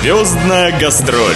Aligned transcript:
Звездная 0.00 0.78
гастроль. 0.78 1.34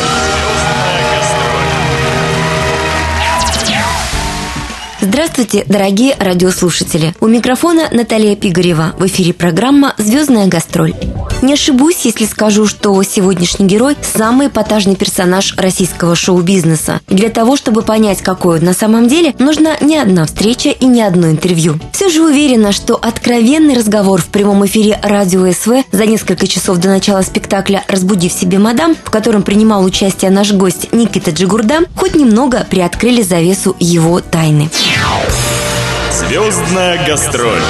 Здравствуйте, 5.04 5.64
дорогие 5.66 6.14
радиослушатели. 6.20 7.12
У 7.18 7.26
микрофона 7.26 7.88
Наталья 7.90 8.36
Пигарева. 8.36 8.94
В 8.96 9.06
эфире 9.06 9.34
программа 9.34 9.96
«Звездная 9.98 10.46
гастроль». 10.46 10.94
Не 11.42 11.54
ошибусь, 11.54 12.02
если 12.04 12.24
скажу, 12.24 12.68
что 12.68 13.02
сегодняшний 13.02 13.66
герой– 13.66 13.96
самый 14.16 14.46
эпатажный 14.46 14.94
персонаж 14.94 15.56
российского 15.56 16.14
шоу-бизнеса. 16.14 17.00
Для 17.08 17.30
того, 17.30 17.56
чтобы 17.56 17.82
понять, 17.82 18.22
какой 18.22 18.60
он 18.60 18.64
на 18.64 18.74
самом 18.74 19.08
деле, 19.08 19.34
нужна 19.40 19.76
не 19.80 19.98
одна 19.98 20.24
встреча 20.24 20.68
и 20.68 20.86
не 20.86 21.02
одно 21.02 21.28
интервью. 21.28 21.80
Все 21.92 22.08
же 22.08 22.22
уверена, 22.22 22.70
что 22.70 22.94
откровенный 22.94 23.74
разговор 23.74 24.22
в 24.22 24.26
прямом 24.26 24.64
эфире 24.66 25.00
радио 25.02 25.50
СВ 25.50 25.84
за 25.90 26.06
несколько 26.06 26.46
часов 26.46 26.78
до 26.78 26.90
начала 26.90 27.22
спектакля 27.22 27.82
«Разбуди 27.88 28.28
в 28.28 28.32
себе 28.32 28.60
мадам», 28.60 28.94
в 28.94 29.10
котором 29.10 29.42
принимал 29.42 29.82
участие 29.82 30.30
наш 30.30 30.52
гость 30.52 30.92
Никита 30.92 31.32
Джигурда, 31.32 31.80
хоть 31.96 32.14
немного 32.14 32.64
приоткрыли 32.70 33.22
завесу 33.22 33.74
его 33.80 34.20
тайны. 34.20 34.70
Звездная 36.10 37.06
гастроль 37.06 37.62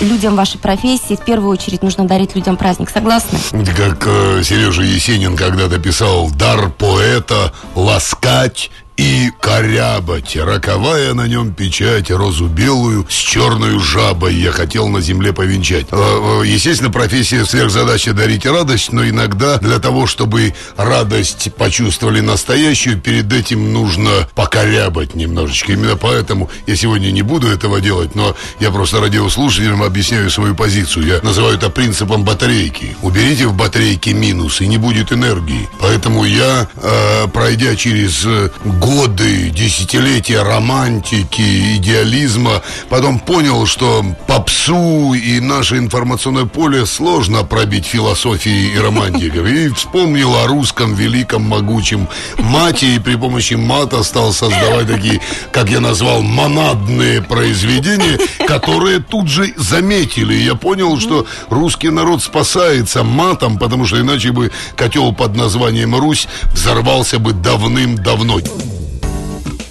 людям 0.00 0.34
вашей 0.34 0.58
профессии 0.58 1.14
в 1.14 1.24
первую 1.24 1.50
очередь 1.50 1.82
нужно 1.82 2.06
дарить 2.06 2.34
людям 2.34 2.56
праздник. 2.56 2.90
Согласны? 2.90 3.38
Как 3.76 4.06
э, 4.06 4.42
Сережа 4.42 4.82
Есенин 4.82 5.36
когда-то 5.36 5.78
писал, 5.78 6.30
дар 6.30 6.70
поэта 6.70 7.52
ласкать 7.74 8.70
и 9.00 9.30
корябать, 9.40 10.36
роковая 10.36 11.14
на 11.14 11.26
нем 11.26 11.54
печать, 11.54 12.10
розу 12.10 12.48
белую 12.48 13.06
с 13.08 13.14
черной 13.14 13.78
жабой 13.78 14.34
я 14.34 14.52
хотел 14.52 14.88
на 14.88 15.00
земле 15.00 15.32
повенчать. 15.32 15.86
Э, 15.90 16.42
э, 16.42 16.46
естественно, 16.46 16.90
профессия 16.90 17.46
сверхзадача 17.46 18.12
дарить 18.12 18.44
радость, 18.44 18.92
но 18.92 19.08
иногда 19.08 19.56
для 19.56 19.78
того, 19.78 20.06
чтобы 20.06 20.52
радость 20.76 21.48
почувствовали 21.54 22.20
настоящую, 22.20 23.00
перед 23.00 23.32
этим 23.32 23.72
нужно 23.72 24.28
покорябать 24.34 25.14
немножечко. 25.14 25.72
Именно 25.72 25.96
поэтому 25.96 26.50
я 26.66 26.76
сегодня 26.76 27.10
не 27.10 27.22
буду 27.22 27.48
этого 27.48 27.80
делать, 27.80 28.14
но 28.14 28.36
я 28.58 28.70
просто 28.70 29.00
радиослушателям 29.00 29.82
объясняю 29.82 30.28
свою 30.28 30.54
позицию. 30.54 31.06
Я 31.06 31.20
называю 31.22 31.56
это 31.56 31.70
принципом 31.70 32.22
батарейки. 32.22 32.94
Уберите 33.00 33.46
в 33.46 33.54
батарейке 33.54 34.12
минус, 34.12 34.60
и 34.60 34.66
не 34.66 34.76
будет 34.76 35.10
энергии. 35.10 35.70
Поэтому 35.78 36.24
я, 36.24 36.68
э, 36.76 37.28
пройдя 37.32 37.74
через 37.76 38.26
год 38.62 38.89
годы, 38.90 39.50
десятилетия 39.50 40.42
романтики, 40.42 41.76
идеализма, 41.76 42.60
потом 42.88 43.20
понял, 43.20 43.64
что 43.64 44.04
попсу 44.26 45.12
и 45.12 45.38
наше 45.38 45.76
информационное 45.76 46.44
поле 46.44 46.84
сложно 46.86 47.44
пробить 47.44 47.86
философией 47.86 48.74
и 48.74 48.78
романтикой. 48.78 49.66
И 49.66 49.68
вспомнил 49.68 50.34
о 50.34 50.48
русском 50.48 50.94
великом 50.94 51.42
могучем 51.42 52.08
мате, 52.38 52.96
и 52.96 52.98
при 52.98 53.14
помощи 53.14 53.54
мата 53.54 54.02
стал 54.02 54.32
создавать 54.32 54.88
такие, 54.88 55.20
как 55.52 55.70
я 55.70 55.78
назвал, 55.78 56.22
монадные 56.22 57.22
произведения, 57.22 58.18
которые 58.48 58.98
тут 58.98 59.28
же 59.28 59.54
заметили. 59.56 60.34
Я 60.34 60.56
понял, 60.56 60.98
что 60.98 61.26
русский 61.48 61.90
народ 61.90 62.24
спасается 62.24 63.04
матом, 63.04 63.56
потому 63.56 63.86
что 63.86 64.00
иначе 64.00 64.32
бы 64.32 64.50
котел 64.74 65.12
под 65.12 65.36
названием 65.36 65.94
Русь 65.94 66.26
взорвался 66.52 67.20
бы 67.20 67.32
давным-давно. 67.32 68.40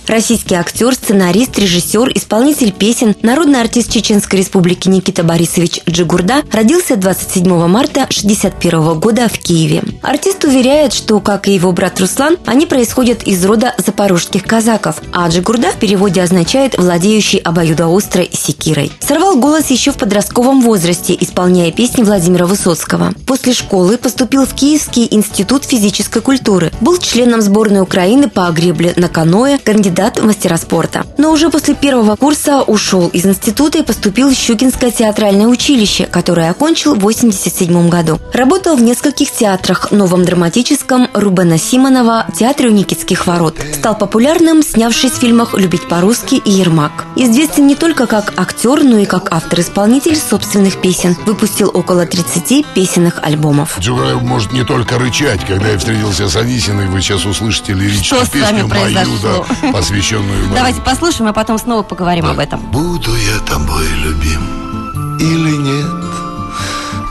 Российский 0.10 0.56
актер, 0.56 0.96
сценарист, 0.96 1.60
режиссер, 1.60 2.14
исполнитель 2.16 2.72
песен, 2.72 3.16
народный 3.22 3.62
артист 3.62 3.92
Чеченской 3.92 4.40
Республики 4.40 4.90
Никита 4.90 5.24
Борисович 5.24 5.82
Джигурда 5.88 6.42
родился 6.52 6.96
27 6.96 7.46
марта 7.68 8.06
1961 8.06 9.00
года 9.00 9.28
в 9.30 9.38
Киеве. 9.38 9.84
Артист 10.02 10.44
уверяет, 10.46 10.94
что, 10.94 11.20
как 11.20 11.48
и 11.48 11.54
его 11.54 11.72
брат 11.74 12.00
Руслан, 12.00 12.38
они 12.48 12.66
происходят 12.66 13.22
из 13.22 13.46
рода 13.46 13.75
запорожских 13.78 14.46
казаков, 14.46 15.00
а 15.14 15.30
Джигурда 15.30 15.69
в 15.69 15.75
переводе 15.75 16.24
означает 16.24 16.75
«владеющий 16.80 17.38
обоюдоострой 17.38 18.31
секирой». 18.34 18.92
Сорвал 19.02 19.38
голос 19.38 19.69
еще 19.69 19.92
в 19.92 19.98
подростковом 19.98 20.62
возрасте, 20.62 21.16
исполняя 21.19 21.72
песни 21.72 22.02
Владимира 22.02 22.48
Высоцкого. 22.48 23.14
После 23.28 23.53
школы 23.53 24.00
поступил 24.00 24.48
в 24.48 24.56
Киевский 24.56 25.08
институт 25.12 25.66
физической 25.66 26.24
культуры. 26.24 26.72
Был 26.81 26.98
членом 26.98 27.42
сборной 27.42 27.81
Украины 27.81 28.28
по 28.28 28.50
гребле 28.50 28.94
на 28.96 29.08
каноэ, 29.08 29.59
кандидат 29.59 29.99
кандидат 30.00 30.20
в 30.20 30.26
мастера 30.26 30.58
спорта. 30.58 31.06
Но 31.18 31.32
уже 31.32 31.50
после 31.50 31.76
первого 31.76 32.16
курса 32.16 32.62
ушел 32.62 33.08
из 33.10 33.26
института 33.26 33.80
и 33.80 33.84
поступил 33.84 34.30
в 34.30 34.34
Щукинское 34.34 34.92
театральное 34.92 35.48
училище, 35.48 36.06
которое 36.06 36.50
окончил 36.50 36.94
в 36.96 37.00
1987 37.00 37.90
году. 37.90 38.20
Работал 38.34 38.76
в 38.76 38.82
нескольких 38.82 39.32
театрах– 39.32 39.92
Новом 39.92 40.24
драматическом, 40.24 41.10
Рубена 41.14 41.58
Симонова, 41.58 42.26
Театре 42.38 42.70
у 42.70 42.72
Никитских 42.72 43.28
ворот. 43.28 43.58
Стал 43.74 43.98
популярным, 43.98 44.64
снявшись 44.64 45.12
в 45.12 45.20
фильмах 45.20 45.54
«Любить 45.56 45.88
по-русски» 45.88 46.36
и 46.36 46.52
«Ермак». 46.52 47.06
Известен 47.16 47.68
не 47.68 47.76
только 47.76 48.08
как 48.08 48.34
актер, 48.38 48.84
но 48.84 49.00
и 49.00 49.06
как 49.06 49.34
автор-исполнитель 49.34 50.16
собственных 50.16 50.80
песен. 50.81 51.18
Выпустил 51.26 51.72
около 51.74 52.06
30 52.06 52.66
песенных 52.74 53.20
альбомов. 53.22 53.78
Джураев 53.80 54.22
может 54.22 54.54
не 54.54 54.64
только 54.64 54.98
рычать. 54.98 55.42
Когда 55.46 55.70
я 55.70 55.78
встретился 55.78 56.30
с 56.30 56.36
Анисиной, 56.36 56.88
вы 56.88 57.02
сейчас 57.02 57.26
услышите 57.26 57.74
лирическую 57.74 58.26
Что 58.26 58.31
песню 58.31 58.68
мою, 58.68 59.18
да, 59.22 59.80
посвященную 59.89 60.44
нам. 60.45 60.53
Давайте 60.53 60.81
послушаем, 60.81 61.29
а 61.29 61.33
потом 61.33 61.57
снова 61.57 61.81
поговорим 61.81 62.25
да. 62.25 62.31
об 62.31 62.39
этом. 62.39 62.59
Буду 62.72 63.16
я 63.16 63.39
тобой 63.39 63.88
любим 64.03 65.17
или 65.19 65.55
нет? 65.57 65.88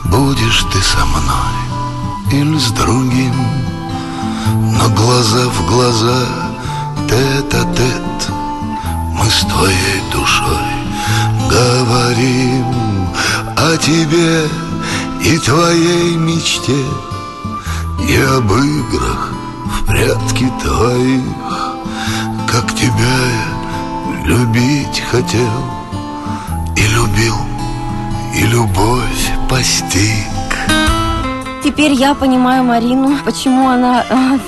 Будешь 0.05 0.63
ты 0.71 0.81
со 0.81 1.05
мной 1.05 2.41
или 2.41 2.57
с 2.57 2.71
другим? 2.71 3.33
Но 4.77 4.89
глаза 4.89 5.49
в 5.49 5.67
глаза, 5.67 6.25
тет-а-тет 7.09 8.31
Мы 9.13 9.29
с 9.29 9.41
твоей 9.41 10.01
душой 10.11 10.57
говорим 11.49 12.65
о 13.57 13.77
тебе 13.77 14.47
и 15.21 15.37
твоей 15.39 16.15
мечте 16.15 16.85
И 18.07 18.15
об 18.37 18.51
играх 18.53 19.31
в 19.65 19.85
прятки 19.85 20.49
твоих 20.63 21.38
как 22.61 22.75
тебя 22.75 22.91
я 22.91 24.25
любить 24.25 24.99
хотел 25.09 25.63
И 26.75 26.81
любил, 26.81 27.35
и 28.35 28.41
любовь 28.47 29.31
постиг 29.49 30.28
Теперь 31.63 31.91
я 31.91 32.13
понимаю 32.13 32.63
Марину, 32.63 33.17
почему 33.25 33.67
она 33.67 34.05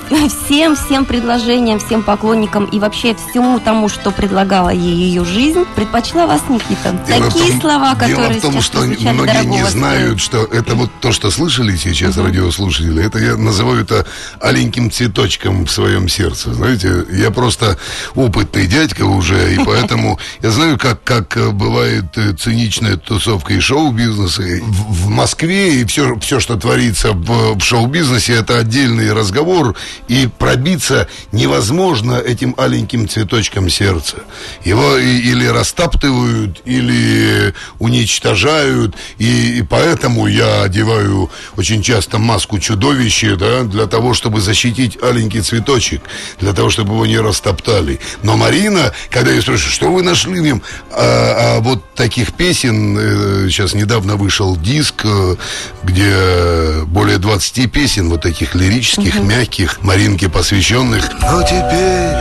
э, 0.10 0.30
всем, 0.30 0.76
всем 0.78 1.04
предложениям, 1.04 1.80
всем 1.80 2.04
поклонникам 2.04 2.66
и 2.66 2.80
вообще 2.80 3.16
всему 3.16 3.60
тому, 3.60 3.90
что 3.90 4.12
предлагала 4.12 4.70
ей 4.70 4.96
ее 4.96 5.26
жизнь, 5.26 5.66
предпочла 5.76 6.26
вас, 6.26 6.42
Никита. 6.48 6.98
Дело 7.06 7.30
Такие 7.30 7.52
том, 7.52 7.62
слова, 7.62 7.96
которые 7.96 8.16
Дело 8.16 8.40
в 8.40 8.42
том, 8.42 8.62
что 8.62 8.80
многие 8.80 9.46
не 9.46 9.66
знают, 9.66 10.22
что 10.22 10.46
это 10.46 10.76
вот 10.76 10.90
то, 11.02 11.12
что 11.12 11.32
слышали 11.32 11.76
сейчас 11.76 12.16
угу. 12.16 12.28
радиослушатели, 12.28 13.06
это 13.06 13.20
я 13.20 13.36
называю 13.36 13.82
это 13.82 14.06
аленьким 14.40 14.90
цветочком 14.90 15.66
в 15.66 15.72
своем 15.72 16.08
сердце. 16.08 16.54
Знаете, 16.54 17.06
я 17.12 17.32
просто 17.32 17.78
опытный 18.16 18.68
дядька 18.68 19.04
уже, 19.04 19.54
и 19.54 19.60
поэтому 19.66 20.18
я 20.42 20.52
знаю, 20.52 20.78
как, 20.78 21.04
как 21.04 21.38
бывает 21.54 22.06
циничная 22.40 22.96
тусовка 22.96 23.54
и 23.54 23.60
шоу-бизнеса 23.60 24.44
в, 24.62 25.06
в 25.06 25.10
Москве, 25.10 25.82
и 25.82 25.86
все, 25.86 26.18
все, 26.20 26.40
что 26.40 26.56
творится 26.56 27.01
пробиться 27.02 27.12
в, 27.14 27.60
в 27.60 27.64
шоу-бизнесе, 27.64 28.34
это 28.34 28.60
отдельный 28.60 29.14
разговор, 29.14 29.76
и 30.08 30.28
пробиться 30.28 31.08
невозможно 31.32 32.16
этим 32.16 32.56
аленьким 32.58 33.08
цветочком 33.08 33.70
сердца. 33.70 34.18
Его 34.64 34.98
или 34.98 35.46
растаптывают, 35.48 36.62
или 36.66 37.54
уничтожают, 37.80 38.96
и, 39.18 39.60
и 39.60 39.62
поэтому 39.64 40.28
я 40.28 40.64
одеваю 40.64 41.30
очень 41.58 41.82
часто 41.82 42.18
маску 42.18 42.60
чудовища, 42.60 43.36
да, 43.36 43.64
для 43.64 43.88
того, 43.88 44.14
чтобы 44.14 44.42
защитить 44.42 44.98
аленький 45.02 45.42
цветочек, 45.42 46.02
для 46.40 46.54
того, 46.54 46.70
чтобы 46.70 46.94
его 46.94 47.06
не 47.06 47.20
растоптали. 47.20 48.00
Но 48.24 48.38
Марина, 48.38 48.94
когда 49.10 49.32
я 49.32 49.42
спрашиваю, 49.42 49.72
что 49.72 49.92
вы 49.92 50.04
нашли 50.04 50.40
в 50.40 50.44
нем, 50.44 50.62
а, 50.92 51.58
а 51.58 51.60
вот 51.60 51.94
таких 51.96 52.34
песен, 52.34 52.98
э, 52.98 53.50
сейчас 53.50 53.74
недавно 53.74 54.16
вышел 54.16 54.56
диск, 54.58 55.02
э, 55.06 55.36
где 55.84 56.82
более 56.92 57.18
20 57.18 57.72
песен, 57.72 58.10
вот 58.10 58.22
таких 58.22 58.54
лирических, 58.54 59.16
угу. 59.16 59.24
мягких, 59.24 59.82
Маринке 59.82 60.28
посвященных. 60.30 61.10
Но 61.22 61.42
теперь, 61.42 62.16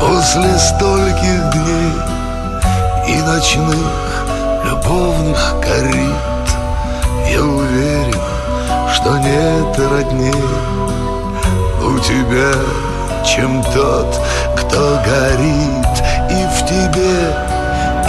после 0.00 0.58
стольких 0.58 1.52
дней 1.52 1.92
и 3.08 3.20
ночных 3.20 4.24
любовных 4.64 5.54
корит, 5.60 6.14
я 7.30 7.42
уверен, 7.42 8.14
что 8.94 9.18
нет 9.18 9.78
родней 9.78 10.32
у 11.82 11.98
тебя, 11.98 12.54
чем 13.26 13.62
тот, 13.74 14.20
кто 14.56 15.02
горит 15.04 16.02
и 16.30 16.46
в 16.46 16.66
тебе, 16.66 17.36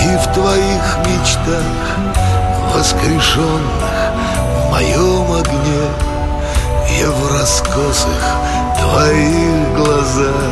и 0.01 0.17
в 0.17 0.33
твоих 0.33 0.97
мечтах 1.05 2.13
воскрешенных 2.73 4.12
моем 4.73 5.31
огне 5.31 5.85
Я 6.99 7.11
в 7.11 7.39
раскосых 7.39 8.23
твоих 8.79 9.75
глазах 9.75 10.51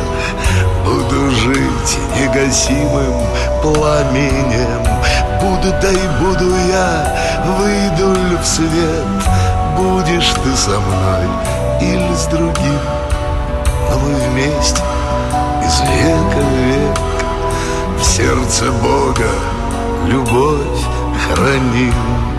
Буду 0.84 1.30
жить 1.30 1.98
негасимым 2.16 3.26
пламенем. 3.62 4.82
Буду, 5.40 5.74
да 5.80 5.90
и 5.90 6.08
буду 6.20 6.54
я, 6.68 7.16
выйду 7.56 8.12
ли 8.12 8.36
в 8.36 8.46
свет? 8.46 9.06
Будешь 9.76 10.30
ты 10.30 10.56
со 10.56 10.78
мной 10.78 11.26
или 11.80 12.14
с 12.14 12.26
другим? 12.26 12.80
Но 13.90 13.98
мы 13.98 14.14
вместе 14.14 14.82
из 15.64 15.80
века 15.80 16.38
в 16.38 16.56
век. 16.66 16.98
В 17.98 18.04
сердце 18.04 18.70
Бога 18.72 19.30
любовь 20.06 20.84
храним 21.28 22.31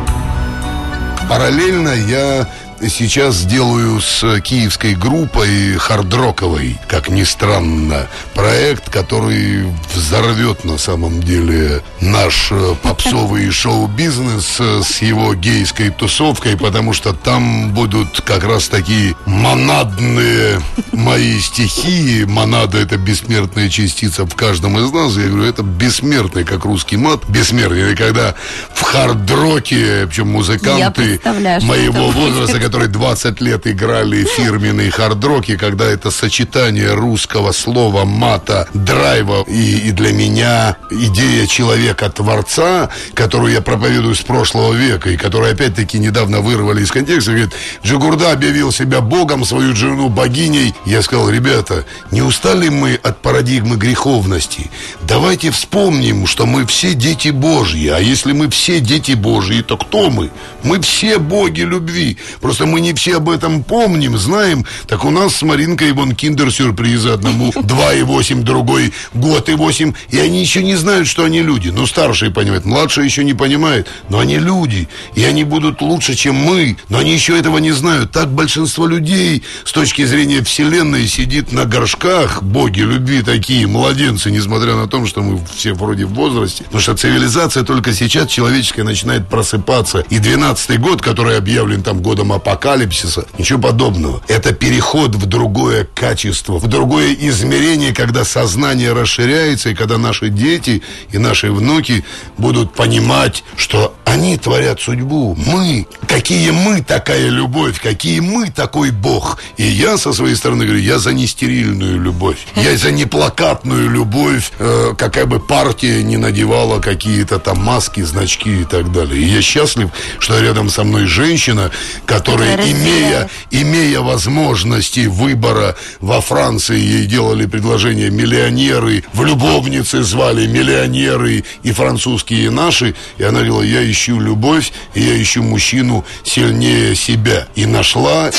Параллельно 1.30 1.90
я 1.90 2.48
сейчас 2.89 3.45
делаю 3.45 4.01
с 4.01 4.39
киевской 4.41 4.95
группой 4.95 5.75
хардроковой, 5.77 6.77
как 6.88 7.09
ни 7.09 7.24
странно, 7.24 8.07
проект, 8.33 8.89
который 8.89 9.65
взорвет 9.94 10.63
на 10.65 10.77
самом 10.77 11.21
деле 11.21 11.81
наш 12.01 12.50
э, 12.51 12.75
попсовый 12.81 13.50
шоу-бизнес 13.51 14.57
э, 14.59 14.81
с 14.83 15.01
его 15.01 15.33
гейской 15.33 15.89
тусовкой, 15.89 16.57
потому 16.57 16.94
что 16.94 17.13
там 17.13 17.71
будут 17.71 18.21
как 18.21 18.44
раз 18.44 18.68
такие 18.68 19.15
монадные 19.25 20.59
мои 20.91 21.39
стихи. 21.39 22.25
Монада 22.25 22.77
это 22.79 22.97
бессмертная 22.97 23.69
частица 23.69 24.25
в 24.25 24.36
каждом 24.36 24.77
из 24.79 24.91
нас. 24.91 25.15
Я 25.15 25.27
говорю, 25.27 25.45
это 25.45 25.63
бессмертный, 25.63 26.44
как 26.44 26.65
русский 26.65 26.97
мат, 26.97 27.21
бессмертный. 27.27 27.94
И 27.94 27.95
когда 27.95 28.36
в 28.74 28.81
хардроке, 28.81 30.06
причем 30.07 30.29
музыканты 30.29 31.19
моего 31.62 32.09
возраста, 32.09 32.59
которые 32.74 32.90
20 32.90 33.42
лет 33.42 33.68
играли 33.68 34.24
фирменные 34.24 34.90
хардроки, 34.90 35.58
когда 35.58 35.86
это 35.86 36.10
сочетание 36.10 36.92
русского 36.96 37.52
слова, 37.52 38.04
мата, 38.04 38.68
драйва 38.74 39.44
и, 39.48 39.90
и 39.90 39.92
для 39.92 40.12
меня 40.12 40.78
идея 40.90 41.46
человека-творца, 41.46 42.90
которую 43.14 43.54
я 43.54 43.62
проповедую 43.62 44.16
с 44.16 44.22
прошлого 44.22 44.74
века 44.74 45.12
и 45.12 45.18
которую 45.18 45.52
опять-таки 45.52 46.00
недавно 46.00 46.40
вырвали 46.40 46.81
из 46.81 46.92
контекста, 46.92 47.30
говорит, 47.30 47.52
Джигурда 47.86 48.31
объявил 48.31 48.72
себя 48.72 49.02
богом, 49.02 49.46
свою 49.46 49.75
жену 49.75 50.10
богиней. 50.10 50.74
Я 50.88 51.04
сказал, 51.04 51.30
ребята, 51.30 51.86
не 52.10 52.24
устали 52.24 52.70
мы 52.70 52.96
от 52.96 53.22
парадигмы 53.22 53.75
греховности? 53.75 54.72
Давайте 55.04 55.52
вспомним, 55.52 56.25
что 56.25 56.48
мы 56.48 56.66
все 56.66 56.96
дети 56.96 57.30
Божьи, 57.30 57.90
а 57.90 58.00
если 58.00 58.31
мы 58.31 58.50
все 58.50 58.80
дети 58.80 59.12
Божьи, 59.12 59.62
то 59.62 59.78
кто 59.78 60.10
мы? 60.10 60.31
Мы 60.64 60.81
все 60.81 61.20
боги 61.20 61.62
любви. 61.62 62.18
Просто 62.42 62.62
что 62.63 62.71
мы 62.71 62.80
не 62.80 62.94
все 62.94 63.18
об 63.18 63.30
этом 63.30 63.62
помним, 63.62 64.18
знаем. 64.18 64.65
Так 64.88 65.04
у 65.04 65.10
нас 65.10 65.36
с 65.36 65.42
Маринкой 65.42 65.92
вон 65.92 66.15
киндер-сюрпризы 66.15 67.10
одному 67.10 67.50
2,8, 67.56 68.42
другой 68.44 68.94
год 69.13 69.50
и 69.50 69.54
8. 69.54 69.94
И 70.12 70.18
они 70.18 70.39
еще 70.39 70.63
не 70.63 70.75
знают, 70.75 71.10
что 71.10 71.25
они 71.25 71.42
люди. 71.42 71.68
Ну, 71.68 71.86
старшие 71.86 72.31
понимают, 72.31 72.63
младшие 72.63 73.04
еще 73.04 73.25
не 73.25 73.33
понимают. 73.33 73.89
Но 74.07 74.19
они 74.19 74.38
люди. 74.38 74.88
И 75.13 75.25
они 75.25 75.44
будут 75.44 75.81
лучше, 75.81 76.15
чем 76.15 76.36
мы. 76.36 76.77
Но 76.88 77.00
они 77.00 77.13
еще 77.13 77.38
этого 77.38 77.57
не 77.57 77.74
знают. 77.74 78.12
Так 78.12 78.31
большинство 78.31 78.88
людей 78.88 79.44
с 79.65 79.74
точки 79.74 80.06
зрения 80.06 80.42
Вселенной 80.42 81.06
сидит 81.06 81.51
на 81.51 81.65
горшках. 81.65 82.44
Боги 82.44 82.80
любви 82.80 83.24
такие, 83.24 83.68
младенцы, 83.68 84.31
несмотря 84.31 84.75
на 84.75 84.88
то, 84.88 85.06
что 85.06 85.21
мы 85.21 85.42
все 85.54 85.74
вроде 85.74 86.06
в 86.06 86.13
возрасте. 86.13 86.63
Потому 86.63 86.81
что 86.81 86.95
цивилизация 86.95 87.63
только 87.63 87.92
сейчас 87.92 88.30
человеческая 88.30 88.83
начинает 88.83 89.27
просыпаться. 89.27 90.06
И 90.10 90.19
12-й 90.19 90.77
год, 90.77 91.01
который 91.01 91.38
объявлен 91.38 91.83
там 91.83 92.01
годом 92.01 92.31
апокалипсиса, 92.31 92.52
апокалипсиса. 92.53 93.25
Ничего 93.38 93.59
подобного. 93.59 94.21
Это 94.27 94.53
переход 94.53 95.15
в 95.15 95.25
другое 95.25 95.88
качество, 95.94 96.59
в 96.59 96.67
другое 96.67 97.13
измерение, 97.13 97.94
когда 97.94 98.23
сознание 98.23 98.94
расширяется, 98.94 99.69
и 99.69 99.75
когда 99.75 99.97
наши 99.97 100.29
дети 100.29 100.81
и 101.11 101.17
наши 101.17 101.51
внуки 101.51 102.03
будут 102.38 102.73
понимать, 102.73 103.44
что 103.57 103.95
они 104.05 104.38
творят 104.38 104.79
судьбу. 104.79 105.35
Мы. 105.35 105.88
Какие 106.07 106.51
мы 106.51 106.81
такая 106.83 107.29
любовь, 107.29 107.81
какие 107.81 108.19
мы 108.19 108.51
такой 108.51 108.91
Бог. 108.91 109.39
И 109.57 109.63
я 109.63 109.97
со 109.97 110.13
своей 110.13 110.35
стороны 110.35 110.65
говорю, 110.65 110.81
я 110.81 111.00
за 111.00 111.13
нестерильную 111.13 112.00
любовь. 112.00 112.38
Я 112.55 112.77
за 112.77 112.91
неплакатную 112.91 113.89
любовь, 113.89 114.51
э, 114.59 114.94
какая 114.97 115.25
бы 115.25 115.39
партия 115.39 116.03
не 116.03 116.17
надевала 116.17 116.79
какие-то 116.79 117.39
там 117.39 117.59
маски, 117.63 118.01
значки 118.01 118.61
и 118.61 118.65
так 118.65 118.91
далее. 118.91 119.19
И 119.19 119.25
я 119.25 119.41
счастлив, 119.41 119.89
что 120.19 120.39
рядом 120.39 120.69
со 120.69 120.83
мной 120.83 121.05
женщина, 121.05 121.71
которая 122.05 122.32
которые, 122.38 122.71
имея, 122.71 123.30
имея 123.51 124.01
возможности 124.01 125.07
выбора 125.07 125.75
во 126.00 126.21
Франции, 126.21 126.80
ей 126.80 127.06
делали 127.06 127.45
предложение 127.45 128.09
миллионеры, 128.09 129.03
в 129.13 129.24
любовнице 129.24 130.03
звали 130.03 130.47
миллионеры 130.47 131.44
и 131.63 131.71
французские, 131.71 132.45
и 132.45 132.50
наши, 132.50 132.95
и 133.18 133.24
она 133.24 133.39
говорила, 133.39 133.62
я 133.62 133.89
ищу 133.89 134.19
любовь, 134.19 134.71
и 134.94 135.01
я 135.01 135.21
ищу 135.21 135.44
мужчину 135.44 136.06
сильнее 136.24 136.95
себя. 136.95 137.47
И 137.56 137.65
нашла... 137.65 138.31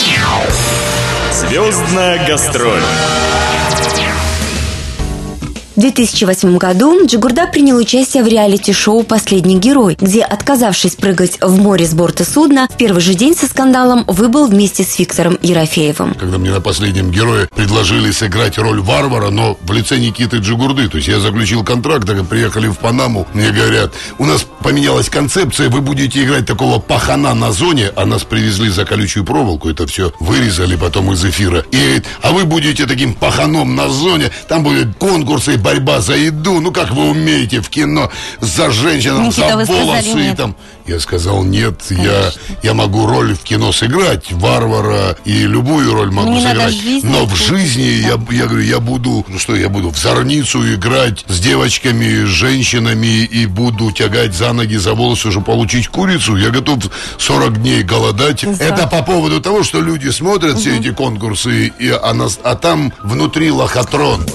Звездная 1.33 2.27
гастроль. 2.29 2.83
В 5.77 5.81
2008 5.81 6.57
году 6.57 7.05
Джигурда 7.05 7.49
принял 7.49 7.77
участие 7.77 8.23
в 8.23 8.29
реалити-шоу 8.29 9.03
«Последний 9.03 9.59
герой», 9.59 9.97
где, 10.01 10.23
отказавшись 10.23 10.95
прыгать 10.95 11.39
в 11.41 11.61
море 11.61 11.85
с 11.85 11.95
борта 11.95 12.25
судна, 12.25 12.69
в 12.73 12.77
первый 12.77 13.01
же 13.01 13.15
день 13.15 13.35
со 13.35 13.49
скандалом 13.49 14.05
выбыл 14.07 14.47
вместе 14.47 14.85
с 14.85 14.97
Виктором 14.97 15.37
Ерофеевым. 15.43 16.15
Когда 16.15 16.39
мне 16.39 16.53
на 16.53 16.61
«Последнем 16.61 17.11
герое» 17.11 17.49
предложили 17.53 18.13
сыграть 18.13 18.57
роль 18.57 18.81
варвара, 18.81 19.31
но 19.31 19.59
в 19.63 19.73
лице 19.73 19.99
Никиты 19.99 20.37
Джигурды, 20.37 20.89
то 20.89 20.99
есть 20.99 21.09
я 21.09 21.19
заключил 21.19 21.65
контракт, 21.65 22.07
так 22.07 22.25
приехали 22.29 22.69
в 22.69 22.79
Панаму, 22.79 23.27
мне 23.35 23.51
говорят, 23.51 23.93
у 24.19 24.27
нас 24.27 24.47
поменялась 24.63 25.09
концепция, 25.09 25.71
вы 25.71 25.81
будете 25.81 26.23
играть 26.23 26.47
такого 26.47 26.79
пахана 26.79 27.35
на 27.35 27.51
зоне, 27.51 27.91
а 27.97 28.07
нас 28.07 28.23
привезли 28.23 28.69
за 28.69 28.85
колючую 28.85 29.25
проволоку, 29.25 29.69
это 29.69 29.89
все 29.89 30.13
вырезали 30.21 30.77
потом 30.77 31.13
из 31.13 31.25
эфира, 31.25 31.65
и 31.73 31.77
говорит, 31.77 32.07
а 32.23 32.31
вы 32.31 32.45
будете 32.45 32.87
таким 32.87 33.13
паханом 33.13 33.75
на 33.75 33.89
зоне, 33.89 34.31
там 34.47 34.63
будут 34.63 34.95
конкурсы, 34.99 35.59
борьба 35.65 36.01
за 36.01 36.15
еду, 36.15 36.61
ну 36.61 36.71
как 36.71 36.91
вы 36.91 37.11
умеете 37.11 37.63
в 37.63 37.71
кино 37.71 38.13
за 38.41 38.69
Никита, 38.69 39.31
за 39.33 39.57
волосы 39.57 40.31
и 40.31 40.37
там. 40.37 40.55
Я 40.87 41.01
сказал, 41.01 41.43
нет, 41.45 41.81
я, 41.89 42.31
я 42.63 42.75
могу 42.75 43.07
роль 43.07 43.35
в 43.35 43.41
кино 43.41 43.73
сыграть, 43.73 44.31
варвара, 44.33 45.17
и 45.25 45.33
любую 45.47 45.95
роль 45.95 46.11
могу 46.11 46.33
ну, 46.33 46.43
сыграть. 46.43 46.75
Но 47.03 47.25
в 47.25 47.35
жизни 47.35 48.03
да. 48.03 48.09
я, 48.09 48.39
я 48.39 48.47
говорю, 48.47 48.63
я 48.63 48.81
буду, 48.81 49.25
ну 49.27 49.39
что, 49.39 49.57
я 49.57 49.71
буду 49.71 49.89
в 49.89 49.97
зорницу 49.97 50.63
играть 50.75 51.25
с 51.27 51.41
девочками, 51.41 52.27
с 52.27 52.29
женщинами 52.29 53.25
и 53.25 53.47
буду 53.47 53.91
тягать 53.93 54.35
за 54.35 54.53
ноги, 54.53 54.77
за 54.77 54.93
волосы, 54.93 55.31
чтобы 55.31 55.47
получить 55.47 55.89
курицу. 55.89 56.37
Я 56.37 56.51
готов 56.51 56.81
40 57.17 57.63
дней 57.63 57.83
голодать. 57.83 58.45
Да. 58.45 58.65
Это 58.65 58.87
по 58.87 59.03
поводу 59.03 59.41
того, 59.41 59.63
что 59.63 59.81
люди 59.81 60.11
смотрят 60.11 60.53
угу. 60.53 60.61
все 60.61 60.77
эти 60.79 60.93
конкурсы, 60.93 61.73
и, 61.79 61.89
а, 61.89 62.13
нас, 62.13 62.39
а 62.45 62.57
там 62.57 62.93
внутри 63.03 63.51
лохотрон. 63.51 64.27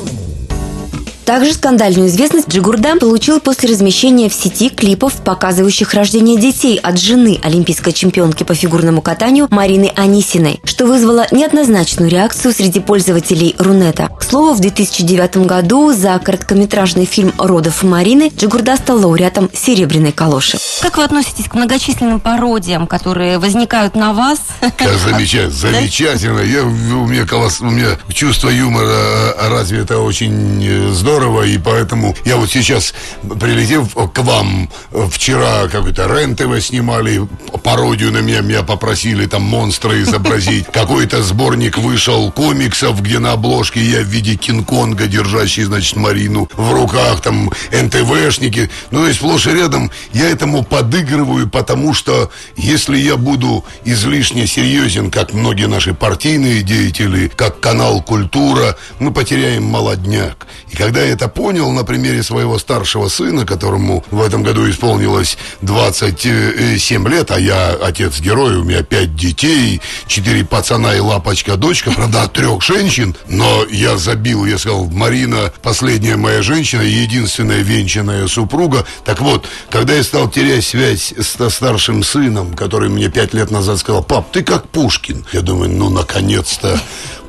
Также 1.30 1.54
скандальную 1.54 2.08
известность 2.08 2.50
Джигурда 2.50 2.96
получил 2.96 3.40
после 3.40 3.70
размещения 3.70 4.30
в 4.30 4.34
сети 4.34 4.68
клипов, 4.68 5.14
показывающих 5.18 5.94
рождение 5.94 6.40
детей 6.40 6.80
от 6.80 7.00
жены 7.00 7.40
олимпийской 7.44 7.92
чемпионки 7.92 8.42
по 8.44 8.56
фигурному 8.56 9.04
катанию 9.04 9.48
Марины 9.52 9.92
Анисиной, 9.96 10.60
что 10.64 10.88
вызвало 10.88 11.28
неоднозначную 11.30 12.10
реакцию 12.10 12.52
среди 12.52 12.80
пользователей 12.80 13.54
Рунета. 13.60 14.10
К 14.20 14.24
слову, 14.24 14.56
в 14.56 14.60
2009 14.60 15.46
году 15.46 15.94
за 15.94 16.18
короткометражный 16.18 17.06
фильм 17.06 17.32
«Родов 17.38 17.84
Марины» 17.84 18.32
Джигурда 18.36 18.76
стал 18.78 18.98
лауреатом 18.98 19.52
«Серебряной 19.54 20.14
калоши». 20.14 20.58
Как 20.82 20.98
вы 20.98 21.04
относитесь 21.04 21.46
к 21.46 21.54
многочисленным 21.54 22.22
пародиям, 22.22 22.88
которые 22.88 23.38
возникают 23.38 23.94
на 23.94 24.14
вас? 24.14 24.40
Замечательно, 25.06 25.52
замечательно. 25.52 26.40
Я, 26.40 26.64
у, 26.64 27.06
меня 27.06 27.28
колосс, 27.28 27.62
у 27.62 27.66
меня 27.66 28.00
чувство 28.12 28.50
юмора 28.50 29.36
развито 29.48 30.00
очень 30.00 30.66
э, 30.66 30.92
здорово 30.92 31.19
здорово, 31.20 31.44
и 31.44 31.58
поэтому 31.58 32.16
я 32.24 32.38
вот 32.38 32.50
сейчас, 32.50 32.94
прилетев 33.24 33.94
к 33.94 34.20
вам, 34.20 34.70
вчера 35.12 35.68
какой-то 35.68 36.08
рен 36.08 36.38
снимали, 36.62 37.28
пародию 37.62 38.14
на 38.14 38.20
меня, 38.20 38.40
меня 38.40 38.64
попросили 38.64 39.26
там 39.26 39.42
монстра 39.42 40.02
изобразить. 40.02 40.68
Какой-то 40.72 41.22
сборник 41.22 41.78
вышел 41.78 42.32
комиксов, 42.32 43.02
где 43.02 43.20
на 43.20 43.34
обложке 43.34 43.82
я 43.82 44.00
в 44.00 44.06
виде 44.06 44.36
Кинг-Конга, 44.36 45.08
держащий, 45.08 45.64
значит, 45.64 45.98
Марину 45.98 46.50
в 46.54 46.72
руках, 46.72 47.22
там, 47.22 47.52
НТВшники. 47.72 48.70
Ну, 48.92 49.02
то 49.02 49.08
есть 49.08 49.20
сплошь 49.20 49.48
и 49.48 49.52
рядом 49.52 49.92
я 50.14 50.30
этому 50.30 50.64
подыгрываю, 50.64 51.50
потому 51.50 51.94
что 51.94 52.32
если 52.56 52.98
я 52.98 53.18
буду 53.18 53.66
излишне 53.84 54.48
серьезен, 54.48 55.12
как 55.12 55.34
многие 55.34 55.68
наши 55.68 55.94
партийные 55.94 56.62
деятели, 56.62 57.30
как 57.36 57.60
канал 57.60 58.02
«Культура», 58.02 58.78
мы 59.00 59.12
потеряем 59.12 59.66
молодняк. 59.66 60.48
И 60.72 60.78
когда 60.78 60.99
я 61.02 61.14
это 61.14 61.28
понял 61.28 61.72
на 61.72 61.84
примере 61.84 62.24
своего 62.24 62.60
старшего 62.60 63.08
сына, 63.08 63.46
которому 63.46 64.04
в 64.12 64.22
этом 64.22 64.44
году 64.44 64.70
исполнилось 64.70 65.38
27 65.62 67.08
лет, 67.08 67.32
а 67.32 67.40
я 67.40 67.70
отец-герой, 67.70 68.58
у 68.58 68.64
меня 68.64 68.84
пять 68.84 69.16
детей, 69.16 69.82
четыре 70.08 70.46
пацана 70.46 70.96
и 70.96 71.00
лапочка-дочка, 71.00 71.92
правда, 71.92 72.24
от 72.24 72.34
трех 72.34 72.62
женщин, 72.62 73.16
но 73.28 73.66
я 73.70 73.98
забил, 73.98 74.46
я 74.46 74.58
сказал, 74.58 74.86
Марина, 74.86 75.52
последняя 75.62 76.16
моя 76.16 76.42
женщина, 76.42 76.82
единственная 76.82 77.62
венчанная 77.62 78.28
супруга. 78.28 78.86
Так 79.06 79.22
вот, 79.22 79.46
когда 79.70 79.94
я 79.94 80.04
стал 80.04 80.30
терять 80.30 80.66
связь 80.66 81.14
с 81.18 81.50
старшим 81.50 82.04
сыном, 82.04 82.54
который 82.54 82.90
мне 82.90 83.10
пять 83.10 83.34
лет 83.34 83.52
назад 83.52 83.80
сказал, 83.80 84.04
пап, 84.04 84.32
ты 84.32 84.44
как 84.44 84.70
Пушкин. 84.70 85.26
Я 85.32 85.42
думаю, 85.42 85.70
ну, 85.72 85.90
наконец-то 85.90 86.80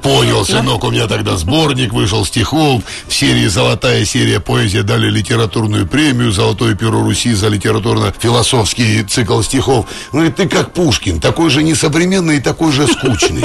Понял, 0.03 0.47
сынок, 0.47 0.85
у 0.85 0.91
меня 0.91 1.07
тогда 1.07 1.37
сборник 1.37 1.93
вышел 1.93 2.25
стихов. 2.25 2.83
В 3.07 3.13
серии 3.13 3.47
«Золотая 3.47 4.05
серия 4.07 4.41
поэзия» 4.41 4.83
дали 4.83 5.11
литературную 5.11 5.87
премию 5.87 6.33
«Золотое 6.33 6.75
перо 6.75 7.03
Руси» 7.03 7.35
за 7.35 7.49
литературно-философский 7.49 9.03
цикл 9.03 9.43
стихов. 9.43 9.87
Он 10.13 10.21
говорит, 10.21 10.37
ты 10.37 10.49
как 10.49 10.73
Пушкин, 10.73 11.21
такой 11.21 11.51
же 11.51 11.63
несовременный 11.63 12.39
и 12.39 12.41
такой 12.41 12.73
же 12.73 12.87
скучный. 12.87 13.45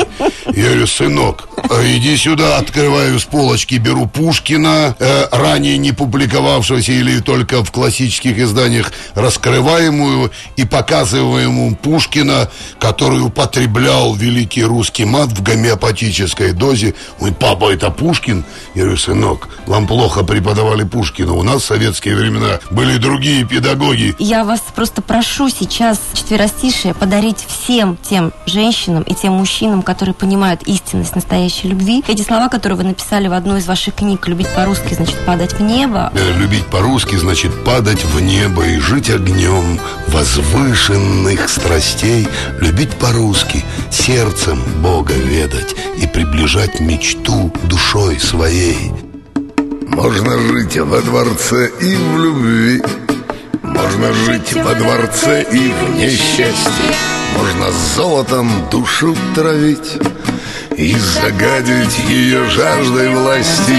Я 0.54 0.66
говорю, 0.66 0.88
сынок, 0.88 1.50
а 1.58 1.84
иди 1.84 2.16
сюда, 2.16 2.58
открываю 2.58 3.20
с 3.20 3.26
полочки, 3.26 3.76
беру 3.76 4.06
Пушкина, 4.08 4.96
э, 4.98 5.28
ранее 5.32 5.78
не 5.78 5.92
публиковавшегося 5.92 6.92
или 6.94 7.20
только 7.20 7.64
в 7.64 7.72
классических 7.72 8.38
изданиях 8.38 8.94
раскрываемую 9.16 10.32
и 10.56 10.64
показываемую 10.64 11.76
Пушкина, 11.76 12.50
который 12.80 13.22
употреблял 13.22 14.16
великий 14.16 14.64
русский 14.64 15.06
мат 15.06 15.30
в 15.30 15.42
гомеопатической 15.42 16.45
маленькой 16.46 16.54
дозе. 16.54 16.94
Мой 17.20 17.32
папа 17.32 17.74
это 17.74 17.90
Пушкин. 17.90 18.44
Я 18.76 18.84
говорю, 18.84 18.98
сынок, 18.98 19.50
вам 19.68 19.88
плохо 19.88 20.24
преподавали 20.24 20.84
Пушкина. 20.84 21.34
У 21.34 21.44
нас 21.44 21.62
в 21.62 21.66
советские 21.66 22.16
времена 22.16 22.60
были 22.72 22.98
другие 22.98 23.46
педагоги. 23.46 24.16
Я 24.20 24.44
вас 24.44 24.62
просто 24.76 25.02
прошу 25.02 25.50
сейчас 25.50 26.00
четверостишие 26.14 26.94
подарить 26.94 27.46
всем 27.48 27.98
тем 27.98 28.32
женщинам 28.46 29.04
и 29.04 29.14
тем 29.14 29.34
мужчинам, 29.34 29.82
которые 29.82 30.14
понимают 30.14 30.64
истинность 30.64 31.16
настоящей 31.16 31.70
любви. 31.70 32.04
Эти 32.08 32.22
слова, 32.22 32.50
которые 32.50 32.78
вы 32.78 32.84
написали 32.84 33.28
в 33.28 33.34
одной 33.34 33.60
из 33.60 33.68
ваших 33.68 33.96
книг 33.96 34.28
«Любить 34.28 34.50
по-русски 34.56 34.94
значит 34.94 35.18
падать 35.26 35.54
в 35.54 35.62
небо». 35.62 36.12
Э, 36.14 36.38
любить 36.38 36.66
по-русски 36.66 37.16
значит 37.16 37.64
падать 37.64 38.04
в 38.04 38.22
небо 38.22 38.66
и 38.66 38.80
жить 38.80 39.10
огнем 39.10 39.80
возвышенных 40.08 41.50
страстей. 41.50 42.28
Любить 42.60 42.92
по-русски 42.96 43.64
сердцем 43.92 44.62
Бога 44.82 45.14
ведать 45.14 45.76
и 45.98 46.08
приближать 46.08 46.35
приближать 46.36 46.82
мечту 46.82 47.50
душой 47.64 48.20
своей. 48.20 48.92
Можно 49.88 50.38
жить 50.38 50.78
во 50.78 51.00
дворце 51.02 51.70
и 51.80 51.96
в 51.96 52.20
любви, 52.20 52.84
можно 53.64 54.12
жить 54.12 54.54
во 54.54 54.74
дворце 54.74 55.44
и 55.44 55.72
в 55.72 55.96
несчастье, 55.96 56.92
можно 57.38 57.72
золотом 57.96 58.50
душу 58.70 59.16
травить 59.34 59.94
и 60.76 60.94
загадить 60.98 62.00
ее 62.10 62.44
жаждой 62.50 63.10
власти. 63.16 63.78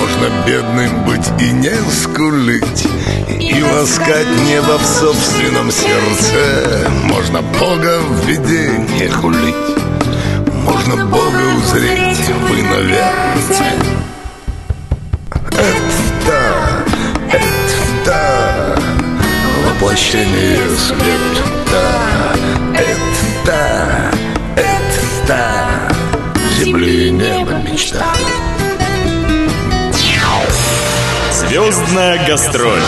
Можно 0.00 0.46
бедным 0.46 1.04
быть 1.04 1.28
и 1.40 1.52
не 1.52 1.76
скулить 1.92 2.86
И 3.40 3.62
ласкать 3.62 4.26
небо 4.44 4.76
в 4.76 4.84
собственном 4.84 5.70
сердце 5.70 6.90
Можно 7.04 7.42
Бога 7.42 8.00
в 8.00 8.26
виденье 8.26 9.08
хулить 9.08 9.83
можно 10.64 11.06
Бога 11.06 11.42
узреть 11.58 12.28
вы 12.48 12.62
наверное 12.62 13.34
Это, 15.50 16.84
это 17.30 18.78
воплощение 19.66 20.58
света 20.76 21.92
Это, 22.74 24.10
это 24.56 25.88
земли 26.58 27.08
и 27.08 27.10
неба 27.10 27.52
мечта. 27.70 28.04
Звездная 31.30 32.26
гастроль 32.26 32.80